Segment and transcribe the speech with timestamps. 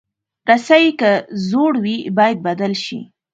[0.49, 1.11] رسۍ که
[1.49, 2.99] زوړ وي، باید بدل شي.